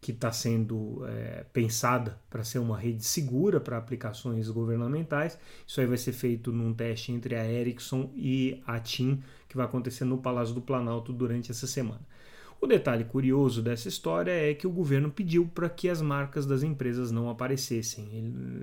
[0.00, 5.38] que está sendo é, pensada para ser uma rede segura para aplicações governamentais.
[5.66, 9.66] Isso aí vai ser feito num teste entre a Ericsson e a TIM, que vai
[9.66, 12.06] acontecer no Palácio do Planalto durante essa semana.
[12.60, 16.62] O detalhe curioso dessa história é que o governo pediu para que as marcas das
[16.62, 18.08] empresas não aparecessem.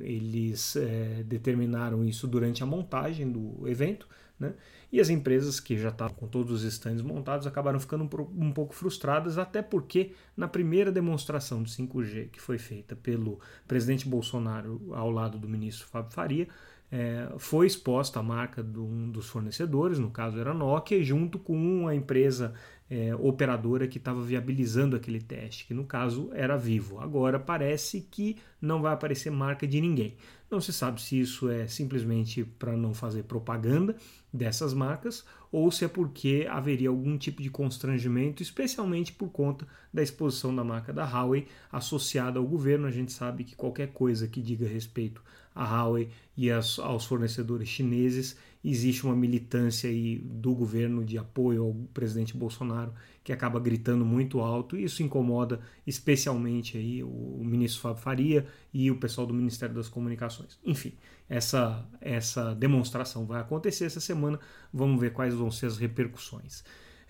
[0.02, 4.08] Eles é, determinaram isso durante a montagem do evento
[4.44, 4.54] né?
[4.92, 8.04] E as empresas que já estavam com todos os estandes montados acabaram ficando
[8.38, 14.08] um pouco frustradas, até porque na primeira demonstração de 5G que foi feita pelo presidente
[14.08, 16.48] Bolsonaro ao lado do ministro Fábio Faria,
[16.92, 21.40] é, foi exposta a marca de um dos fornecedores, no caso era a Nokia, junto
[21.40, 22.54] com a empresa
[22.90, 27.00] é, operadora que estava viabilizando aquele teste, que no caso era Vivo.
[27.00, 30.16] Agora parece que não vai aparecer marca de ninguém.
[30.50, 33.96] Não se sabe se isso é simplesmente para não fazer propaganda
[34.32, 40.02] dessas marcas ou se é porque haveria algum tipo de constrangimento, especialmente por conta da
[40.02, 42.88] exposição da marca da Huawei associada ao governo.
[42.88, 45.22] A gente sabe que qualquer coisa que diga respeito
[45.54, 51.74] à Huawei e aos fornecedores chineses existe uma militância aí do governo de apoio ao
[51.94, 52.94] presidente Bolsonaro
[53.24, 58.90] que acaba gritando muito alto e isso incomoda especialmente aí o ministro Fábio Faria e
[58.90, 60.58] o pessoal do Ministério das Comunicações.
[60.66, 60.94] Enfim,
[61.30, 64.40] essa essa demonstração vai acontecer essa semana,
[64.74, 66.64] vamos ver quais vão ser as repercussões.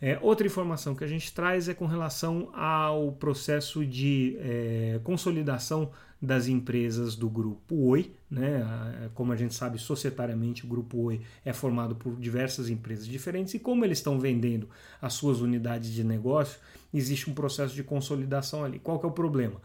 [0.06, 5.92] É, outra informação que a gente traz é com relação ao processo de é, consolidação
[6.22, 8.12] das empresas do grupo Oi.
[8.30, 9.10] Né?
[9.14, 13.60] Como a gente sabe, societariamente o grupo Oi é formado por diversas empresas diferentes e
[13.60, 14.68] como eles estão vendendo
[15.02, 16.60] as suas unidades de negócio,
[16.94, 18.80] existe um processo de consolidação ali.
[18.80, 19.62] Qual que é o problema?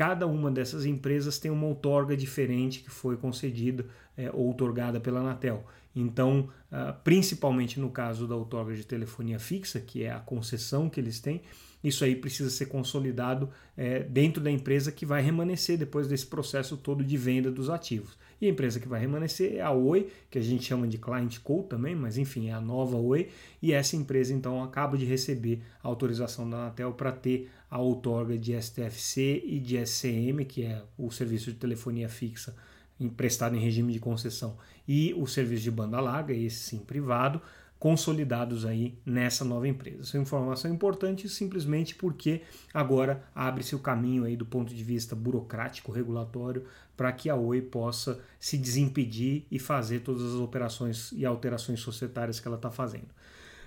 [0.00, 3.84] Cada uma dessas empresas tem uma outorga diferente que foi concedida
[4.16, 5.62] é, ou outorgada pela Anatel.
[5.94, 10.98] Então, uh, principalmente no caso da outorga de telefonia fixa, que é a concessão que
[10.98, 11.42] eles têm,
[11.84, 16.78] isso aí precisa ser consolidado é, dentro da empresa que vai remanescer depois desse processo
[16.78, 18.16] todo de venda dos ativos.
[18.40, 21.38] E a empresa que vai remanescer é a Oi, que a gente chama de Client
[21.40, 23.28] Co também, mas enfim, é a nova Oi,
[23.60, 28.38] e essa empresa então acaba de receber a autorização da Anatel para ter a outorga
[28.38, 32.54] de STFC e de SCM, que é o serviço de telefonia fixa
[33.00, 37.40] emprestado em regime de concessão, e o serviço de banda larga, esse sim privado,
[37.80, 40.02] consolidados aí nessa nova empresa.
[40.02, 42.42] Essa informação é importante simplesmente porque
[42.74, 47.62] agora abre-se o caminho aí do ponto de vista burocrático, regulatório, para que a Oi
[47.62, 53.08] possa se desimpedir e fazer todas as operações e alterações societárias que ela está fazendo.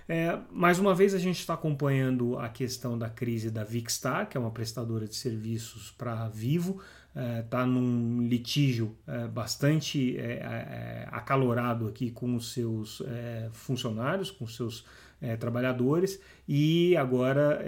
[0.08, 4.36] É, mais uma vez a gente está acompanhando a questão da crise da Vicstar, que
[4.36, 6.80] é uma prestadora de serviços para Vivo,
[7.44, 13.02] está é, num litígio é, bastante é, acalorado aqui com os seus
[13.52, 14.84] funcionários, com os seus
[15.38, 17.62] trabalhadores, e agora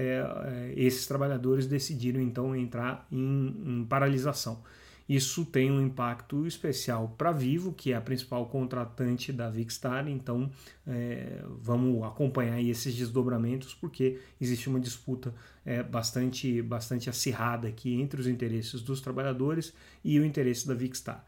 [0.75, 4.62] esses trabalhadores decidiram então entrar em, em paralisação.
[5.08, 10.50] Isso tem um impacto especial para Vivo, que é a principal contratante da Vicstar, então
[10.86, 15.32] é, vamos acompanhar esses desdobramentos, porque existe uma disputa
[15.64, 19.72] é, bastante, bastante acirrada aqui entre os interesses dos trabalhadores
[20.04, 21.24] e o interesse da Vicstar.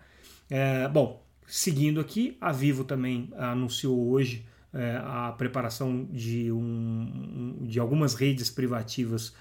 [0.51, 7.81] É, bom, seguindo aqui, a Vivo também anunciou hoje é, a preparação de, um, de
[7.81, 9.35] algumas redes privativas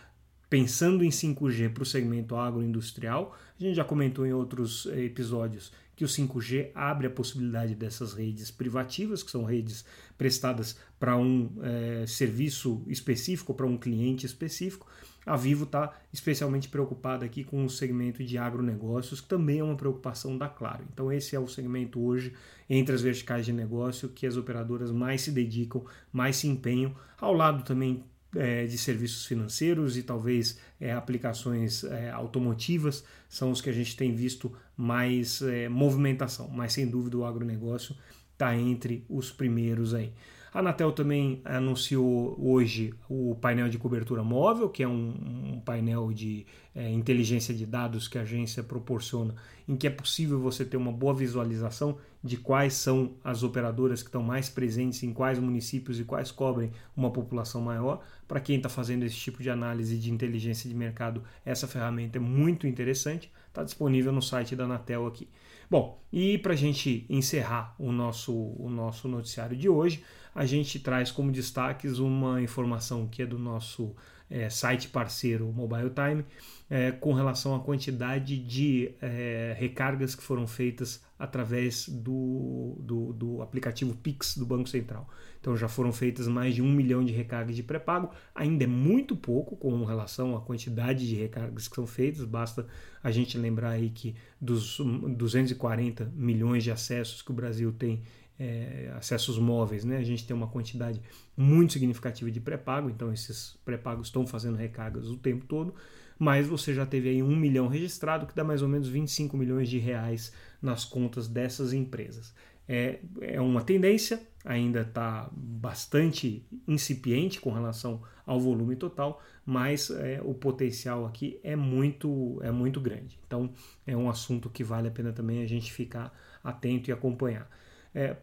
[0.49, 3.37] pensando em 5G para o segmento agroindustrial.
[3.59, 8.51] A gente já comentou em outros episódios que o 5G abre a possibilidade dessas redes
[8.51, 9.83] privativas, que são redes
[10.15, 14.87] prestadas para um é, serviço específico, para um cliente específico.
[15.25, 19.75] A Vivo está especialmente preocupada aqui com o segmento de agronegócios, que também é uma
[19.75, 20.85] preocupação da Claro.
[20.93, 22.31] Então, esse é o segmento hoje,
[22.69, 25.83] entre as verticais de negócio, que as operadoras mais se dedicam,
[26.13, 28.03] mais se empenham, ao lado também
[28.37, 33.95] é, de serviços financeiros e talvez é, aplicações é, automotivas são os que a gente
[33.95, 37.95] tem visto mais é, movimentação, mas sem dúvida o agronegócio
[38.33, 40.13] está entre os primeiros aí.
[40.57, 46.11] A Anatel também anunciou hoje o painel de cobertura móvel, que é um, um painel
[46.11, 49.35] de é, inteligência de dados que a agência proporciona,
[49.67, 54.09] em que é possível você ter uma boa visualização de quais são as operadoras que
[54.09, 58.03] estão mais presentes em quais municípios e quais cobrem uma população maior.
[58.27, 62.19] Para quem está fazendo esse tipo de análise de inteligência de mercado, essa ferramenta é
[62.19, 63.31] muito interessante.
[63.47, 65.27] Está disponível no site da Anatel aqui.
[65.69, 70.01] Bom, e para a gente encerrar o nosso, o nosso noticiário de hoje,
[70.37, 73.95] a gente traz como destaques uma informação que é do nosso
[74.29, 76.23] é, site parceiro Mobile Time,
[76.69, 83.41] é, com relação à quantidade de é, recargas que foram feitas através do, do, do,
[83.41, 85.09] aplicativo Pix do Banco Central.
[85.41, 89.15] Então já foram feitas mais de um milhão de recargas de pré-pago, ainda é muito
[89.15, 92.67] pouco com relação à quantidade de recargas que são feitas, basta
[93.01, 98.03] a gente lembrar aí que dos 240 milhões de acessos que o Brasil tem
[98.39, 99.97] é, acessos móveis, né?
[99.97, 101.01] A gente tem uma quantidade
[101.35, 105.73] muito significativa de pré-pago, então esses pré-pagos estão fazendo recargas o tempo todo,
[106.19, 109.69] mas você já teve aí um milhão registrado, que dá mais ou menos 25 milhões
[109.69, 110.31] de reais
[110.61, 112.33] nas contas dessas empresas.
[112.67, 120.21] É, é uma tendência, ainda está bastante incipiente com relação ao volume total, mas é,
[120.21, 123.17] o potencial aqui é muito, é muito grande.
[123.25, 123.53] Então
[123.85, 126.13] é um assunto que vale a pena também a gente ficar
[126.43, 127.49] atento e acompanhar.
[127.93, 128.15] É,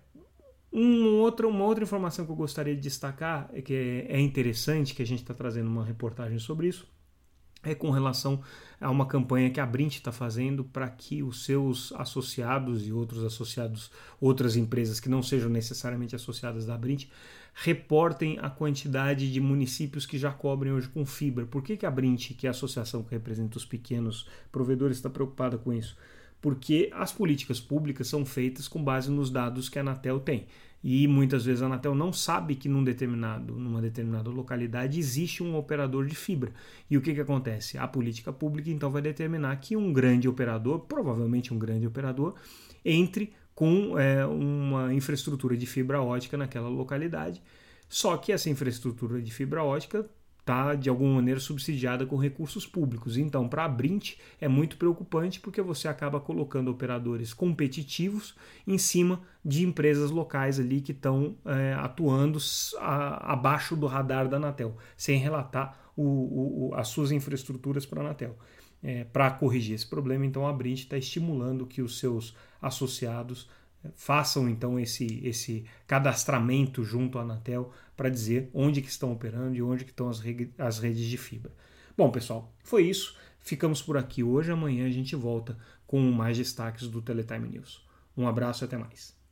[0.73, 5.03] um outro, uma outra informação que eu gostaria de destacar, é que é interessante, que
[5.03, 6.87] a gente está trazendo uma reportagem sobre isso,
[7.63, 8.43] é com relação
[8.81, 13.25] a uma campanha que a Brint está fazendo para que os seus associados e outros
[13.25, 13.91] associados,
[14.21, 17.07] outras empresas que não sejam necessariamente associadas da Brint,
[17.55, 21.47] reportem a quantidade de municípios que já cobrem hoje com fibra.
[21.47, 25.09] Por que, que a Brint, que é a associação que representa os pequenos provedores, está
[25.09, 25.97] preocupada com isso?
[26.45, 30.47] Porque as políticas públicas são feitas com base nos dados que a Anatel tem.
[30.83, 35.57] E muitas vezes a Anatel não sabe que num determinado, numa determinada localidade existe um
[35.57, 36.53] operador de fibra.
[36.91, 37.79] E o que, que acontece?
[37.79, 42.35] A política pública então vai determinar que um grande operador, provavelmente um grande operador,
[42.85, 47.41] entre com é, uma infraestrutura de fibra ótica naquela localidade.
[47.89, 50.07] Só que essa infraestrutura de fibra ótica
[50.45, 53.17] está de alguma maneira subsidiada com recursos públicos.
[53.17, 58.35] Então, para a Brint é muito preocupante porque você acaba colocando operadores competitivos
[58.67, 62.39] em cima de empresas locais ali que estão é, atuando
[62.79, 68.05] a, abaixo do radar da Anatel, sem relatar o, o, as suas infraestruturas para a
[68.05, 68.37] Anatel.
[68.83, 73.49] É, para corrigir esse problema, então a Brint está estimulando que os seus associados
[73.95, 79.63] façam então esse, esse cadastramento junto à Anatel para dizer onde que estão operando e
[79.63, 80.23] onde que estão as,
[80.59, 81.53] as redes de fibra.
[81.97, 83.17] Bom, pessoal, foi isso.
[83.41, 84.51] Ficamos por aqui hoje.
[84.51, 87.87] Amanhã a gente volta com mais destaques do Teletime News.
[88.17, 89.24] Um abraço e até mais.